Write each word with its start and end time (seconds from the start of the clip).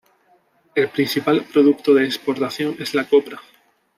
El 0.73 0.89
principal 0.89 1.43
producto 1.53 1.93
de 1.93 2.05
exportación 2.05 2.75
es 2.79 2.95
la 2.95 3.07
copra. 3.07 3.39